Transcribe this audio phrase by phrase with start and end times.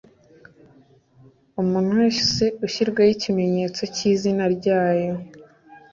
[1.61, 5.15] umuntu wese ushyirwaho ikimenyetso cy‟izina ryayo.